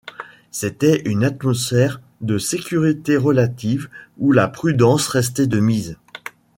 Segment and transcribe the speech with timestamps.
[0.49, 5.95] C’était une atmosphère de sécurité relative où la prudence restait de mise.